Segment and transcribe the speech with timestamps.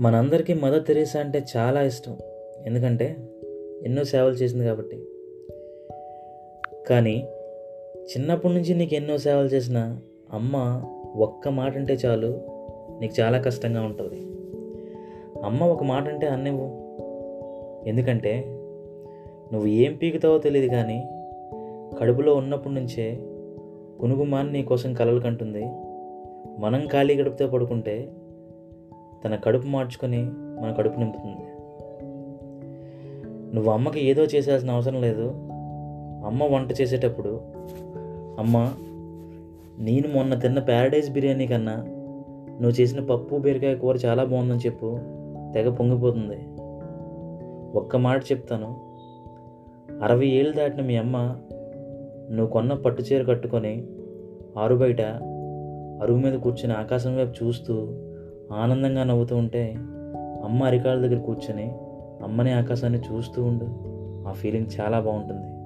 [0.00, 2.18] మనందరికీ mother Teresa అంటే చాలా ఇష్టం.
[2.66, 3.16] ఎందుకంటే
[3.82, 5.02] ఎన్నో సేవలు చేసింది కాబట్టి.
[6.88, 7.28] కానీ
[7.96, 10.00] చిన్నప్పటి నుంచి నీకు ఎన్నో సేవలు చేసిన
[10.32, 10.82] అమ్మ
[11.16, 12.40] ఒక్క మాట అంటే చాలు
[13.00, 14.16] నీకు చాలా కష్టంగా ఉంటుంది.
[15.44, 16.68] అమ్మ ఒక మాట అంటే అన్నివ్వు.
[17.88, 18.44] ఎందుకంటే
[19.52, 21.08] నువ్వు ఏం పీకుతావో తెలియదు కానీ
[21.98, 23.18] కడుపులో ఉన్నప్పటి నుంచే
[24.00, 25.62] కునుగుమాని నీ కోసం కలలు కంటుంది.
[26.58, 28.08] మనం ఖాళీ గడుపుతో పడుకుంటే
[29.24, 30.22] తన కడుపు మార్చుకొని
[30.62, 31.46] మన కడుపు నింపుతుంది.
[33.54, 35.30] నువ్వు అమ్మకి ఏదో చేసాల్సిన అవసరం లేదు.
[36.26, 37.40] అమ్మ వంట చేసేటప్పుడు
[38.38, 38.72] అమ్మ
[39.78, 41.76] నేను మొన్న తిన్న ప్యారడైజ్ బిర్యానీ కన్నా
[42.60, 44.98] నువ్వు చేసిన పప్పు బీరకాయ కూర చాలా బాగుందని చెప్పు
[45.54, 46.38] తెగ పొంగిపోతుంది.
[47.78, 48.88] ఒక్క మాట చెప్తాను.
[50.02, 51.16] అరవై ఏళ్ళు దాటిన మీ అమ్మ
[52.30, 53.86] నువ్వు కొన్న పట్టు చీర కట్టుకొని
[54.58, 55.00] ఆరు బయట
[56.02, 57.74] అరుగు మీద కూర్చుని ఆకాశం వైపు చూస్తూ
[58.52, 59.74] ఆనందంగా నవ్వుతూ ఉంటే
[60.44, 61.72] అమ్మ అరికాళ్ళ దగ్గర కూర్చొని
[62.22, 63.68] అమ్మని ఆకాశాన్ని చూస్తూ ఉండు.
[64.28, 65.57] ఆ ఫీలింగ్ చాలా బాగుంటుంది.